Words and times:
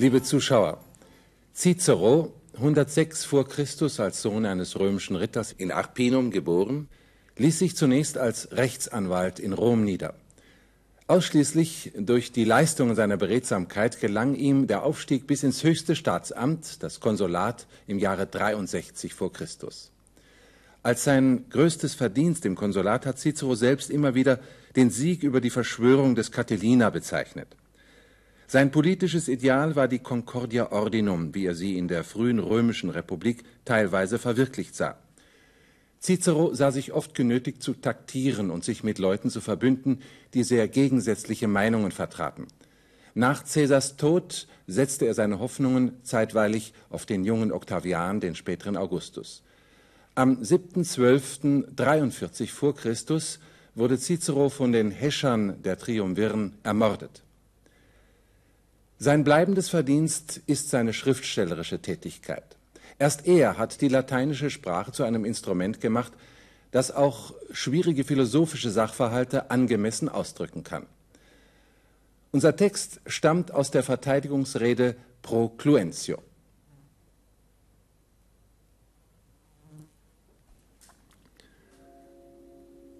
Liebe 0.00 0.22
Zuschauer, 0.22 0.78
Cicero, 1.54 2.32
106 2.54 3.26
vor 3.26 3.46
Christus 3.46 4.00
als 4.00 4.22
Sohn 4.22 4.46
eines 4.46 4.80
römischen 4.80 5.14
Ritters 5.14 5.52
in 5.52 5.70
Arpinum 5.70 6.30
geboren, 6.30 6.88
ließ 7.36 7.58
sich 7.58 7.76
zunächst 7.76 8.16
als 8.16 8.50
Rechtsanwalt 8.52 9.38
in 9.38 9.52
Rom 9.52 9.84
nieder. 9.84 10.14
Ausschließlich 11.06 11.92
durch 11.98 12.32
die 12.32 12.46
Leistungen 12.46 12.94
seiner 12.96 13.18
Beredsamkeit 13.18 14.00
gelang 14.00 14.36
ihm 14.36 14.66
der 14.66 14.84
Aufstieg 14.84 15.26
bis 15.26 15.42
ins 15.42 15.64
höchste 15.64 15.94
Staatsamt, 15.94 16.82
das 16.82 17.00
Konsulat, 17.00 17.66
im 17.86 17.98
Jahre 17.98 18.26
63 18.26 19.12
vor 19.12 19.34
Christus. 19.34 19.90
Als 20.82 21.04
sein 21.04 21.44
größtes 21.50 21.92
Verdienst 21.92 22.46
im 22.46 22.56
Konsulat 22.56 23.04
hat 23.04 23.18
Cicero 23.18 23.54
selbst 23.54 23.90
immer 23.90 24.14
wieder 24.14 24.40
den 24.76 24.88
Sieg 24.88 25.22
über 25.22 25.42
die 25.42 25.50
Verschwörung 25.50 26.14
des 26.14 26.32
Catilina 26.32 26.88
bezeichnet. 26.88 27.48
Sein 28.52 28.72
politisches 28.72 29.28
Ideal 29.28 29.76
war 29.76 29.86
die 29.86 30.00
Concordia 30.00 30.72
Ordinum, 30.72 31.32
wie 31.36 31.46
er 31.46 31.54
sie 31.54 31.78
in 31.78 31.86
der 31.86 32.02
frühen 32.02 32.40
römischen 32.40 32.90
Republik 32.90 33.44
teilweise 33.64 34.18
verwirklicht 34.18 34.74
sah. 34.74 34.98
Cicero 36.00 36.52
sah 36.52 36.72
sich 36.72 36.92
oft 36.92 37.14
genötigt 37.14 37.62
zu 37.62 37.74
taktieren 37.74 38.50
und 38.50 38.64
sich 38.64 38.82
mit 38.82 38.98
Leuten 38.98 39.30
zu 39.30 39.40
verbünden, 39.40 40.00
die 40.34 40.42
sehr 40.42 40.66
gegensätzliche 40.66 41.46
Meinungen 41.46 41.92
vertraten. 41.92 42.48
Nach 43.14 43.44
Caesars 43.44 43.96
Tod 43.96 44.48
setzte 44.66 45.06
er 45.06 45.14
seine 45.14 45.38
Hoffnungen 45.38 46.02
zeitweilig 46.02 46.72
auf 46.88 47.06
den 47.06 47.24
jungen 47.24 47.52
Octavian, 47.52 48.18
den 48.18 48.34
späteren 48.34 48.76
Augustus. 48.76 49.44
Am 50.16 50.42
7.12.43 50.42 52.48
vor 52.48 52.74
Christus 52.74 53.38
wurde 53.76 53.96
Cicero 53.96 54.48
von 54.48 54.72
den 54.72 54.90
Häschern 54.90 55.62
der 55.62 55.78
Triumviren 55.78 56.56
ermordet. 56.64 57.22
Sein 59.02 59.24
bleibendes 59.24 59.70
Verdienst 59.70 60.42
ist 60.44 60.68
seine 60.68 60.92
schriftstellerische 60.92 61.80
Tätigkeit. 61.80 62.58
Erst 62.98 63.26
er 63.26 63.56
hat 63.56 63.80
die 63.80 63.88
lateinische 63.88 64.50
Sprache 64.50 64.92
zu 64.92 65.04
einem 65.04 65.24
Instrument 65.24 65.80
gemacht, 65.80 66.12
das 66.70 66.90
auch 66.90 67.32
schwierige 67.50 68.04
philosophische 68.04 68.70
Sachverhalte 68.70 69.50
angemessen 69.50 70.10
ausdrücken 70.10 70.64
kann. 70.64 70.84
Unser 72.30 72.54
Text 72.56 73.00
stammt 73.06 73.52
aus 73.52 73.70
der 73.70 73.82
Verteidigungsrede 73.82 74.96
Pro 75.22 75.48
Cluentio. 75.48 76.18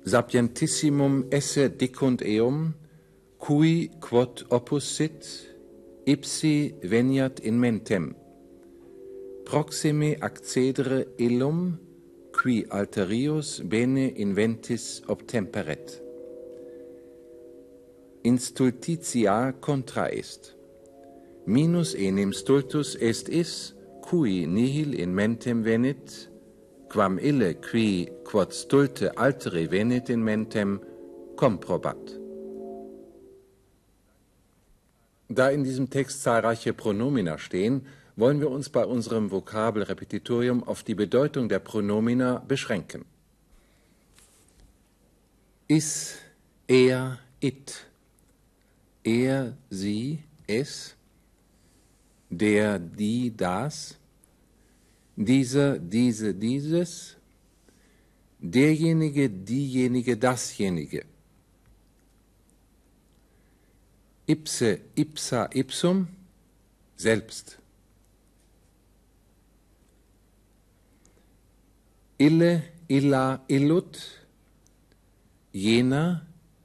Sapientissimum 0.03 1.27
esse 1.31 1.69
dicunt 1.69 2.23
eum, 2.23 2.73
cui 3.39 3.91
quod 4.01 4.47
opus 4.49 4.97
sit, 4.97 5.50
ipsi 6.11 6.75
veniat 6.83 7.39
in 7.47 7.57
mentem 7.63 8.11
proxime 9.51 10.17
accedere 10.21 11.07
illum 11.19 11.79
qui 12.31 12.65
alterius 12.71 13.61
bene 13.67 14.13
inventis 14.15 15.03
obtemperet. 15.09 16.01
Instultitia 18.23 19.53
contra 19.61 20.07
est. 20.13 20.55
Minus 21.47 21.95
enim 21.95 22.33
stultus 22.33 22.95
est 23.01 23.29
is, 23.29 23.75
cui 24.07 24.47
nihil 24.47 24.95
in 24.95 25.15
mentem 25.15 25.65
venit, 25.67 26.29
quam 26.93 27.19
ille 27.19 27.55
qui 27.59 28.07
quod 28.23 28.55
stulte 28.55 29.11
alteri 29.17 29.67
venit 29.67 30.11
in 30.11 30.23
mentem, 30.23 30.79
comprobat. 31.35 32.20
Da 35.33 35.49
in 35.49 35.63
diesem 35.63 35.89
Text 35.91 36.25
zahlreiche 36.25 36.73
Pronomina 36.73 37.39
stehen, 37.39 37.87
wollen 38.17 38.41
wir 38.41 38.51
uns 38.51 38.69
bei 38.69 38.85
unserem 38.85 39.31
Vokabelrepetitorium 39.31 40.65
auf 40.65 40.83
die 40.83 40.97
Bedeutung 40.97 41.49
der 41.49 41.61
Pronomina 41.61 42.41
beschränken. 42.41 43.05
Is, 45.69 46.17
er, 46.67 47.21
it. 47.39 47.87
Er, 49.05 49.57
sie, 49.71 50.19
es. 50.49 50.97
Der, 52.29 52.81
die, 52.81 53.33
das. 53.37 53.97
Dieser, 55.15 55.79
diese, 55.79 56.35
dieses. 56.35 57.17
Derjenige, 58.41 59.31
diejenige, 59.31 60.17
dasjenige. 60.17 61.05
Ipse, 64.33 64.71
ipsa, 64.97 65.49
ipsum. 65.53 66.07
Selbst. 66.97 67.61
ille, 72.21 72.63
illa, 72.89 73.41
illut, 73.49 73.99
jener, 75.53 76.21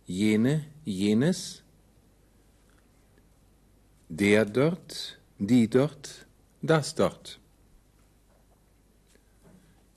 jene, 0.05 0.65
jenes, 0.85 1.63
der 4.09 4.45
dort, 4.45 5.17
die 5.39 5.67
dort, 5.69 6.25
das 6.61 6.93
dort. 6.95 7.39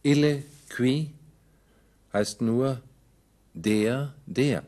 Ille, 0.02 0.44
qui 0.68 1.10
heißt 2.12 2.40
nur 2.40 2.80
der, 3.52 4.14
der 4.26 4.62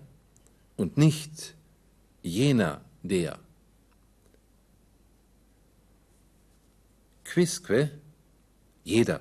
und 0.77 0.97
nicht 0.97 1.55
jener, 2.23 2.81
der. 3.03 3.39
Quisque, 7.25 7.91
jeder. 8.85 9.21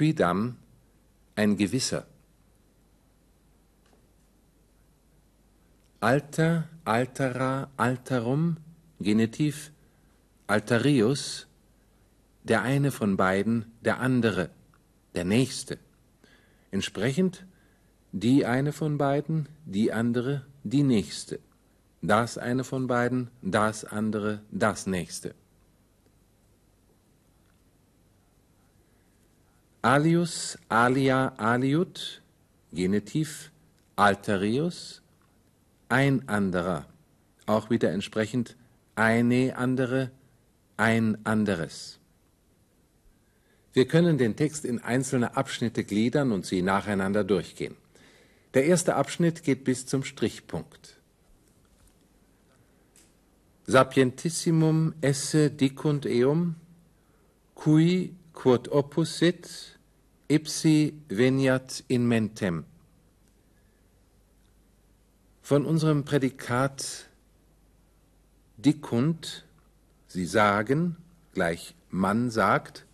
quidam 0.00 0.56
ein 1.34 1.58
gewisser. 1.58 2.06
Alter, 6.00 6.68
altera, 6.84 7.68
alterum, 7.76 8.56
Genitiv, 8.98 9.72
altarius, 10.46 11.46
der 12.44 12.62
eine 12.62 12.90
von 12.90 13.18
beiden, 13.18 13.72
der 13.82 14.00
andere, 14.00 14.48
der 15.14 15.24
nächste. 15.24 15.78
Entsprechend 16.70 17.44
die 18.12 18.46
eine 18.46 18.72
von 18.72 18.98
beiden, 18.98 19.48
die 19.64 19.92
andere, 19.92 20.46
die 20.64 20.82
nächste. 20.82 21.40
Das 22.02 22.38
eine 22.38 22.64
von 22.64 22.86
beiden, 22.86 23.30
das 23.42 23.84
andere, 23.84 24.40
das 24.50 24.86
nächste. 24.86 25.34
alius, 29.82 30.58
alia, 30.68 31.32
aliut, 31.36 32.22
Genitiv, 32.72 33.50
alterius, 33.96 35.02
ein 35.88 36.28
anderer, 36.28 36.86
auch 37.46 37.68
wieder 37.68 37.90
entsprechend 37.90 38.56
eine 38.94 39.56
andere, 39.56 40.12
ein 40.76 41.18
anderes. 41.24 41.98
Wir 43.72 43.88
können 43.88 44.18
den 44.18 44.36
Text 44.36 44.64
in 44.64 44.78
einzelne 44.78 45.36
Abschnitte 45.36 45.82
gliedern 45.82 46.30
und 46.30 46.46
sie 46.46 46.62
nacheinander 46.62 47.24
durchgehen. 47.24 47.74
Der 48.54 48.64
erste 48.64 48.96
Abschnitt 48.96 49.44
geht 49.44 49.64
bis 49.64 49.86
zum 49.86 50.02
Strichpunkt. 50.02 50.96
Sapientissimum 53.66 54.94
esse 55.00 55.50
dicunt 55.50 56.04
eum, 56.04 56.56
cui 57.54 58.16
quod 58.32 58.68
opus 58.68 59.18
sit, 59.18 59.78
ipsi 60.26 60.94
veniat 61.08 61.84
in 61.86 62.08
mentem. 62.08 62.64
Von 65.42 65.64
unserem 65.66 66.04
Prädikat 66.04 67.08
dicunt, 68.56 69.46
sie 70.08 70.26
sagen, 70.26 70.96
gleich 71.32 71.76
man 71.90 72.30
sagt, 72.30 72.86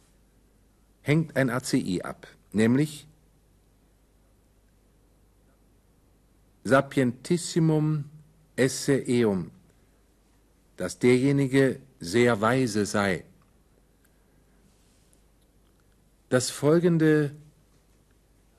hängt 1.00 1.37
ein 1.37 1.49
ACI 1.49 2.02
ab, 2.02 2.26
nämlich 2.52 3.06
sapientissimum 6.66 8.04
esse 8.56 9.02
eum, 9.06 9.50
dass 10.76 10.98
derjenige 10.98 11.80
sehr 12.00 12.40
weise 12.40 12.84
sei. 12.86 13.24
Das 16.28 16.50
folgende 16.50 17.34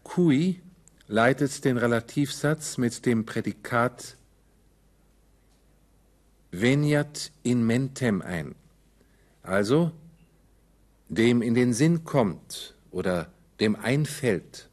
cui 0.03 0.61
leitet 1.07 1.65
den 1.65 1.77
Relativsatz 1.77 2.77
mit 2.77 3.05
dem 3.05 3.25
Prädikat 3.25 4.15
veniat 6.51 7.31
in 7.43 7.65
mentem 7.65 8.21
ein, 8.21 8.55
also 9.43 9.91
dem 11.09 11.41
in 11.41 11.55
den 11.55 11.73
Sinn 11.73 12.03
kommt 12.03 12.75
oder 12.91 13.31
dem 13.59 13.75
einfällt. 13.75 14.66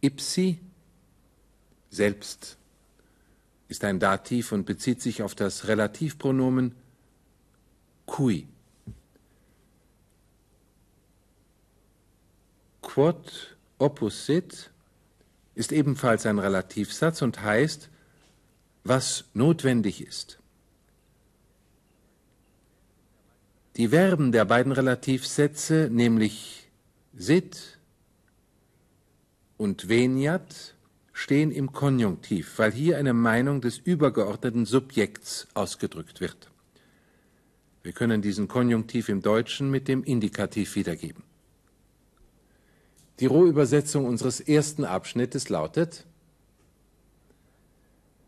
Ipsi 0.00 0.60
selbst 1.90 2.56
ist 3.68 3.84
ein 3.84 3.98
Dativ 3.98 4.52
und 4.52 4.64
bezieht 4.64 5.02
sich 5.02 5.22
auf 5.22 5.34
das 5.34 5.68
Relativpronomen 5.68 6.74
cui. 8.06 8.48
Quod 12.82 13.56
opus 13.78 14.26
sit 14.26 14.70
ist 15.54 15.72
ebenfalls 15.72 16.24
ein 16.24 16.38
Relativsatz 16.38 17.20
und 17.22 17.42
heißt, 17.42 17.90
was 18.84 19.24
notwendig 19.34 20.00
ist. 20.00 20.38
Die 23.76 23.88
Verben 23.88 24.32
der 24.32 24.44
beiden 24.44 24.72
Relativsätze, 24.72 25.88
nämlich 25.92 26.68
sit 27.14 27.77
und 29.58 29.88
veniat, 29.88 30.74
stehen 31.12 31.50
im 31.50 31.72
Konjunktiv, 31.72 32.58
weil 32.58 32.72
hier 32.72 32.96
eine 32.96 33.12
Meinung 33.12 33.60
des 33.60 33.76
übergeordneten 33.78 34.64
Subjekts 34.64 35.48
ausgedrückt 35.52 36.20
wird. 36.20 36.50
Wir 37.82 37.92
können 37.92 38.22
diesen 38.22 38.48
Konjunktiv 38.48 39.08
im 39.08 39.20
Deutschen 39.20 39.70
mit 39.70 39.88
dem 39.88 40.04
Indikativ 40.04 40.76
wiedergeben. 40.76 41.24
Die 43.20 43.26
Rohübersetzung 43.26 44.06
unseres 44.06 44.40
ersten 44.40 44.84
Abschnittes 44.84 45.48
lautet, 45.48 46.06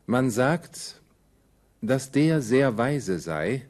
man 0.06 0.30
sagt, 0.30 1.00
dass 1.80 2.10
der 2.10 2.42
sehr 2.42 2.76
weise 2.76 3.20
sei, 3.20 3.68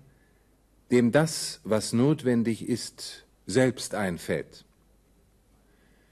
dem 0.90 1.12
das, 1.12 1.60
was 1.64 1.92
notwendig 1.92 2.66
ist, 2.66 3.26
selbst 3.46 3.94
einfällt. 3.94 4.64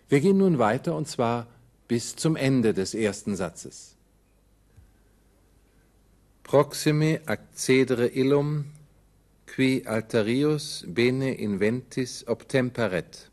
Wir 0.09 0.21
gehen 0.21 0.39
nun 0.39 0.59
weiter 0.59 0.95
und 0.95 1.07
zwar 1.07 1.47
bis 1.87 2.17
zum 2.17 2.37
Ende 2.37 2.73
des 2.73 2.95
ersten 2.95 3.37
Satzes. 3.37 3.95
Proxime 6.43 7.21
accedere 7.27 8.09
illum 8.09 8.65
qui 9.47 9.87
altarius 9.87 10.85
bene 10.87 11.35
inventis 11.35 12.27
obtemperet. 12.27 13.31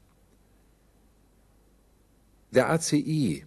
Der 2.52 2.70
ACI 2.70 3.46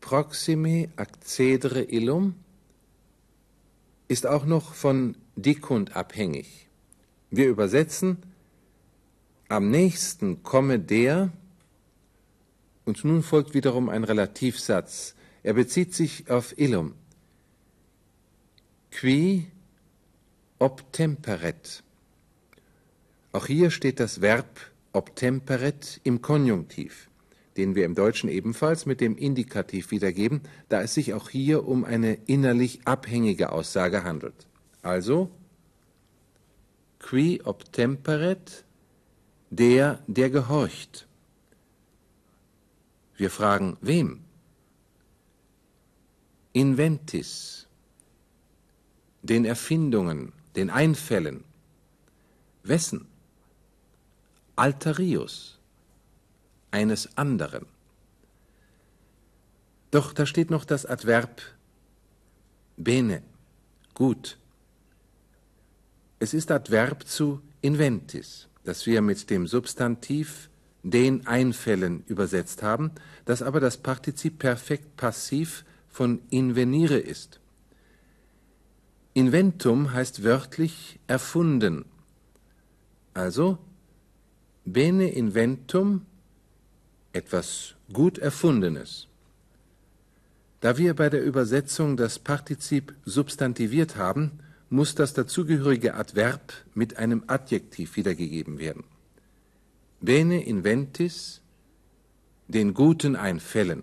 Proxime 0.00 0.88
accedere 0.96 1.82
illum 1.82 2.34
ist 4.08 4.26
auch 4.26 4.44
noch 4.44 4.74
von 4.74 5.16
Dikund 5.36 5.96
abhängig. 5.96 6.68
Wir 7.30 7.48
übersetzen, 7.48 8.18
am 9.48 9.70
nächsten 9.70 10.42
komme 10.42 10.78
der, 10.78 11.32
und 12.84 13.04
nun 13.04 13.22
folgt 13.22 13.54
wiederum 13.54 13.88
ein 13.88 14.04
Relativsatz. 14.04 15.14
Er 15.42 15.54
bezieht 15.54 15.94
sich 15.94 16.30
auf 16.30 16.58
illum. 16.58 16.94
Qui 18.90 19.46
obtemperet. 20.58 21.82
Auch 23.32 23.46
hier 23.46 23.70
steht 23.70 24.00
das 24.00 24.20
Verb 24.20 24.60
obtemperet 24.92 26.00
im 26.02 26.20
Konjunktiv, 26.20 27.08
den 27.56 27.74
wir 27.74 27.84
im 27.84 27.94
Deutschen 27.94 28.28
ebenfalls 28.28 28.86
mit 28.86 29.00
dem 29.00 29.16
Indikativ 29.16 29.90
wiedergeben, 29.90 30.42
da 30.68 30.82
es 30.82 30.94
sich 30.94 31.14
auch 31.14 31.30
hier 31.30 31.66
um 31.66 31.84
eine 31.84 32.14
innerlich 32.26 32.80
abhängige 32.86 33.52
Aussage 33.52 34.02
handelt. 34.04 34.48
Also, 34.82 35.30
qui 36.98 37.40
obtemperet, 37.44 38.64
der, 39.50 40.02
der 40.06 40.30
gehorcht. 40.30 41.06
Wir 43.20 43.28
fragen, 43.28 43.76
wem? 43.82 44.24
Inventis, 46.54 47.66
den 49.20 49.44
Erfindungen, 49.44 50.32
den 50.56 50.70
Einfällen. 50.70 51.44
Wessen? 52.62 53.06
Altarius, 54.56 55.58
eines 56.70 57.14
anderen. 57.18 57.66
Doch 59.90 60.14
da 60.14 60.24
steht 60.24 60.48
noch 60.48 60.64
das 60.64 60.86
Adverb 60.86 61.42
bene, 62.78 63.22
gut. 63.92 64.38
Es 66.20 66.32
ist 66.32 66.50
Adverb 66.50 67.06
zu 67.06 67.42
inventis, 67.60 68.48
das 68.64 68.86
wir 68.86 69.02
mit 69.02 69.28
dem 69.28 69.46
Substantiv 69.46 70.49
den 70.82 71.26
Einfällen 71.26 72.04
übersetzt 72.06 72.62
haben, 72.62 72.92
das 73.24 73.42
aber 73.42 73.60
das 73.60 73.76
Partizip 73.76 74.38
perfekt 74.38 74.96
passiv 74.96 75.64
von 75.88 76.20
invenire 76.30 76.98
ist. 76.98 77.40
Inventum 79.12 79.92
heißt 79.92 80.22
wörtlich 80.22 80.98
erfunden. 81.06 81.84
Also 83.12 83.58
bene 84.64 85.10
inventum 85.10 86.06
etwas 87.12 87.74
gut 87.92 88.18
Erfundenes. 88.18 89.08
Da 90.60 90.76
wir 90.78 90.94
bei 90.94 91.08
der 91.08 91.24
Übersetzung 91.24 91.96
das 91.96 92.18
Partizip 92.18 92.94
substantiviert 93.04 93.96
haben, 93.96 94.40
muss 94.68 94.94
das 94.94 95.14
dazugehörige 95.14 95.94
Adverb 95.94 96.52
mit 96.74 96.96
einem 96.96 97.24
Adjektiv 97.26 97.96
wiedergegeben 97.96 98.58
werden. 98.58 98.84
Bene 100.02 100.42
inventis, 100.42 101.42
den 102.48 102.72
guten 102.72 103.16
Einfällen. 103.16 103.82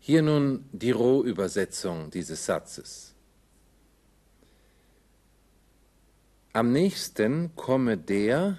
Hier 0.00 0.22
nun 0.22 0.64
die 0.72 0.90
Rohübersetzung 0.90 2.10
dieses 2.10 2.46
Satzes. 2.46 3.14
Am 6.54 6.72
nächsten 6.72 7.54
komme 7.56 7.98
der, 7.98 8.56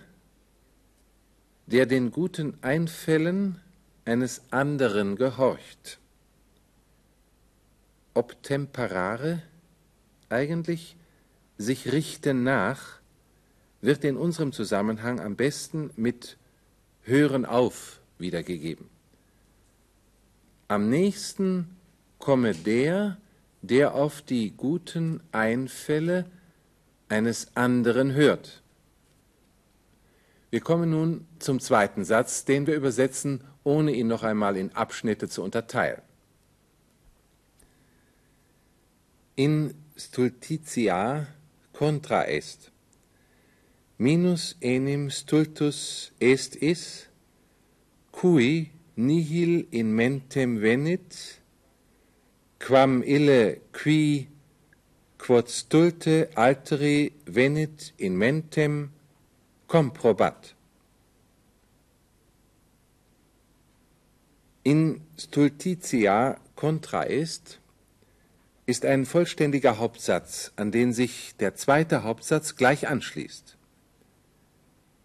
der 1.66 1.88
den 1.88 2.12
guten 2.12 2.62
Einfällen 2.62 3.60
eines 4.06 4.44
anderen 4.52 5.16
gehorcht. 5.16 6.00
Obtemperare, 8.14 9.42
eigentlich 10.30 10.96
sich 11.58 11.92
richten 11.92 12.44
nach, 12.44 12.99
wird 13.82 14.04
in 14.04 14.18
unserem 14.18 14.52
Zusammenhang 14.52 15.20
am 15.20 15.36
besten 15.36 15.92
mit 15.96 16.38
Hören 17.04 17.46
auf 17.46 18.02
wiedergegeben. 18.18 18.90
Am 20.68 20.90
nächsten 20.90 21.78
komme 22.20 22.54
der, 22.54 23.18
der 23.62 23.96
auf 23.96 24.22
die 24.22 24.52
guten 24.52 25.22
Einfälle 25.32 26.26
eines 27.08 27.56
anderen 27.56 28.14
hört. 28.14 28.62
Wir 30.52 30.62
kommen 30.62 30.90
nun 30.90 31.28
zum 31.40 31.60
zweiten 31.60 32.04
Satz, 32.06 32.46
den 32.46 32.68
wir 32.68 32.76
übersetzen, 32.76 33.44
ohne 33.64 33.92
ihn 33.92 34.08
noch 34.08 34.24
einmal 34.24 34.58
in 34.58 34.76
Abschnitte 34.76 35.30
zu 35.30 35.44
unterteilen. 35.44 36.02
In 39.36 39.74
stultitia 39.96 41.28
contra 41.74 42.28
est 42.28 42.72
minus 44.00 44.56
enim 44.62 45.10
stultus 45.10 46.12
est 46.22 46.56
is, 46.56 47.10
cui 48.14 48.72
nihil 48.96 49.68
in 49.72 49.92
mentem 49.94 50.62
venit, 50.64 51.42
quam 52.60 53.04
ille 53.04 53.60
qui 53.74 54.30
quod 55.18 55.52
stulte 55.52 56.30
alteri 56.36 57.12
venit 57.28 57.92
in 57.98 58.16
mentem 58.16 58.90
comprobat. 59.68 60.56
In 64.64 65.02
stultitia 65.18 66.40
contra 66.56 67.04
est 67.04 67.60
ist 68.66 68.86
ein 68.86 69.06
vollständiger 69.06 69.78
Hauptsatz, 69.78 70.54
an 70.56 70.72
den 70.72 70.94
sich 70.94 71.36
der 71.40 71.56
zweite 71.56 72.04
Hauptsatz 72.04 72.56
gleich 72.56 72.88
anschließt 72.88 73.59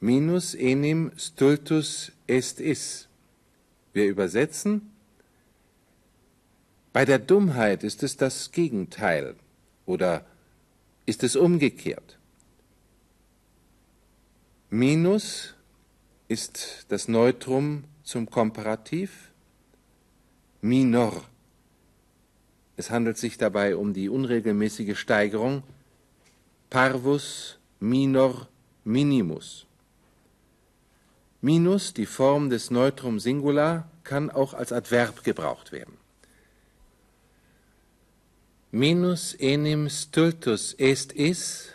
minus 0.04 0.54
enim 0.54 1.12
stultus 1.16 2.12
est 2.26 2.61
is. 2.61 3.08
Wir 3.94 4.06
übersetzen, 4.06 4.92
bei 6.92 7.06
der 7.06 7.18
Dummheit 7.18 7.82
ist 7.84 8.02
es 8.02 8.18
das 8.18 8.52
Gegenteil 8.52 9.34
oder 9.87 10.26
ist 11.06 11.23
es 11.23 11.37
umgekehrt. 11.37 12.18
Minus 14.68 15.54
ist 16.28 16.84
das 16.88 17.08
Neutrum 17.08 17.84
zum 18.02 18.28
Komparativ, 18.28 19.30
minor. 20.61 21.25
Es 22.76 22.90
handelt 22.90 23.16
sich 23.16 23.38
dabei 23.38 23.76
um 23.76 23.94
die 23.94 24.11
unregelmäßige 24.11 24.99
Steigerung 24.99 25.62
parvus 26.68 27.58
minor 27.80 28.49
minimus 28.84 29.66
minus 31.44 31.92
die 31.92 32.06
Form 32.06 32.48
des 32.48 32.70
Neutrum 32.70 33.20
Singular 33.20 33.90
kann 34.02 34.30
auch 34.30 34.54
als 34.54 34.72
Adverb 34.72 35.24
gebraucht 35.24 35.72
werden. 35.72 35.98
Minus 38.72 39.34
enim 39.34 39.90
stultus 39.90 40.72
est 40.72 41.12
is, 41.12 41.68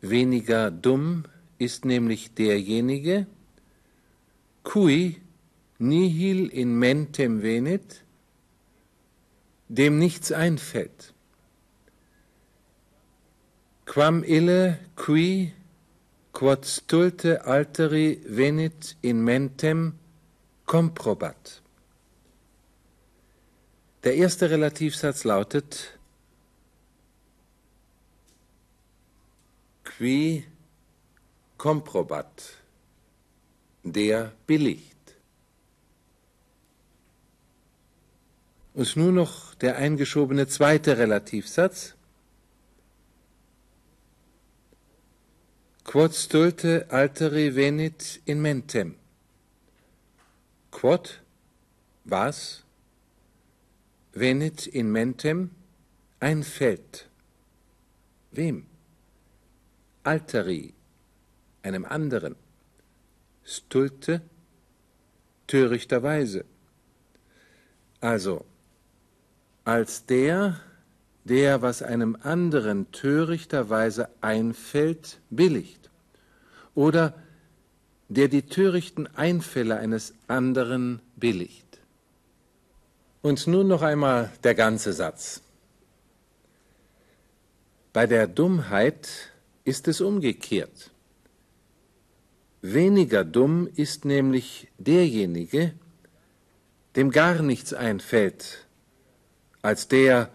weniger 0.00 0.72
dumm 0.72 1.24
ist 1.56 1.84
nämlich 1.84 2.34
derjenige, 2.34 3.26
cui 4.64 5.22
nihil 5.78 6.48
in 6.48 6.76
mentem 6.76 7.42
venit, 7.42 8.02
dem 9.68 10.00
nichts 10.00 10.32
einfällt. 10.32 11.14
Quam 13.86 14.24
ille 14.24 14.80
qui 14.96 15.52
quod 16.34 16.66
stulte 16.66 17.38
alteri 17.46 18.18
venit 18.26 18.96
in 19.00 19.22
mentem 19.22 19.94
comprobat. 20.66 21.62
Der 24.02 24.14
erste 24.16 24.50
Relativsatz 24.50 25.24
lautet 25.24 25.98
qui 29.84 30.44
comprobat, 31.56 32.58
der 33.82 34.32
billigt. 34.46 34.94
Und 38.74 38.96
nun 38.96 39.14
noch 39.14 39.54
der 39.54 39.76
eingeschobene 39.76 40.48
zweite 40.48 40.98
Relativsatz. 40.98 41.94
Quod 45.94 46.12
stulte 46.12 46.86
alteri 46.90 47.54
venit 47.54 48.20
in 48.24 48.40
mentem. 48.40 48.96
Quod, 50.72 51.20
was, 52.02 52.64
venit 54.10 54.66
in 54.66 54.90
mentem, 54.90 55.50
einfällt. 56.18 57.08
Wem? 58.32 58.66
Alteri, 60.02 60.74
einem 61.62 61.84
anderen. 61.84 62.34
Stulte, 63.44 64.20
törichterweise. 65.46 66.44
Also, 68.00 68.44
als 69.64 70.06
der, 70.06 70.60
der, 71.22 71.62
was 71.62 71.82
einem 71.82 72.16
anderen 72.20 72.90
törichterweise 72.90 74.08
einfällt, 74.20 75.20
billigt. 75.30 75.83
Oder 76.74 77.14
der 78.08 78.28
die 78.28 78.42
törichten 78.42 79.06
Einfälle 79.06 79.76
eines 79.76 80.14
anderen 80.28 81.00
billigt. 81.16 81.64
Und 83.22 83.46
nun 83.46 83.68
noch 83.68 83.82
einmal 83.82 84.30
der 84.42 84.54
ganze 84.54 84.92
Satz. 84.92 85.40
Bei 87.92 88.06
der 88.06 88.26
Dummheit 88.26 89.08
ist 89.64 89.88
es 89.88 90.00
umgekehrt. 90.00 90.90
Weniger 92.60 93.24
dumm 93.24 93.68
ist 93.74 94.04
nämlich 94.04 94.68
derjenige, 94.78 95.72
dem 96.96 97.10
gar 97.10 97.42
nichts 97.42 97.72
einfällt, 97.72 98.66
als 99.62 99.88
der, 99.88 100.30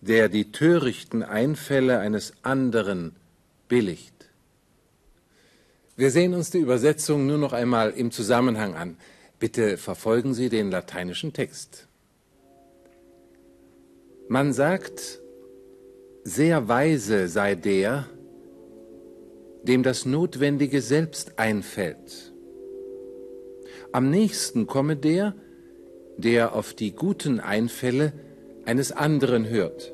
der 0.00 0.28
die 0.28 0.52
törichten 0.52 1.22
Einfälle 1.22 1.98
eines 1.98 2.32
anderen 2.42 3.14
billigt. 3.68 4.13
Wir 5.96 6.10
sehen 6.10 6.34
uns 6.34 6.50
die 6.50 6.58
Übersetzung 6.58 7.26
nur 7.26 7.38
noch 7.38 7.52
einmal 7.52 7.90
im 7.90 8.10
Zusammenhang 8.10 8.74
an. 8.74 8.96
Bitte 9.38 9.76
verfolgen 9.76 10.34
Sie 10.34 10.48
den 10.48 10.70
lateinischen 10.70 11.32
Text. 11.32 11.86
Man 14.26 14.52
sagt, 14.52 15.20
sehr 16.24 16.66
weise 16.66 17.28
sei 17.28 17.54
der, 17.54 18.08
dem 19.62 19.84
das 19.84 20.04
Notwendige 20.04 20.80
selbst 20.80 21.38
einfällt. 21.38 22.32
Am 23.92 24.10
nächsten 24.10 24.66
komme 24.66 24.96
der, 24.96 25.36
der 26.16 26.56
auf 26.56 26.74
die 26.74 26.92
guten 26.92 27.38
Einfälle 27.38 28.12
eines 28.64 28.90
anderen 28.90 29.48
hört. 29.48 29.92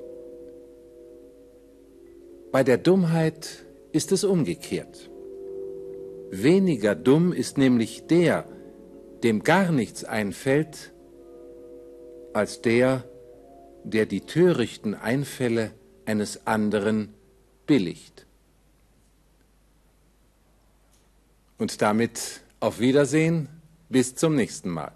Bei 2.52 2.64
der 2.64 2.78
Dummheit 2.78 3.66
ist 3.92 4.12
es 4.12 4.24
umgekehrt. 4.24 5.10
Weniger 6.30 6.94
dumm 6.94 7.32
ist 7.32 7.58
nämlich 7.58 8.06
der, 8.06 8.44
dem 9.24 9.42
gar 9.42 9.72
nichts 9.72 10.04
einfällt, 10.04 10.92
als 12.32 12.62
der, 12.62 13.04
der 13.82 14.06
die 14.06 14.20
törichten 14.20 14.94
Einfälle 14.94 15.72
eines 16.06 16.46
anderen 16.46 17.14
billigt. 17.66 18.26
Und 21.58 21.82
damit 21.82 22.42
auf 22.60 22.78
Wiedersehen, 22.78 23.48
bis 23.88 24.14
zum 24.14 24.36
nächsten 24.36 24.70
Mal. 24.70 24.92